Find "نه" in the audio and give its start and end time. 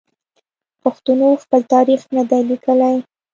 2.15-2.23